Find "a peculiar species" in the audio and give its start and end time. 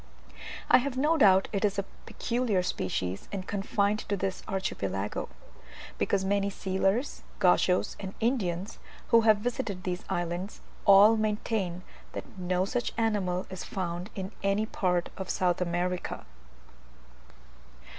1.77-3.27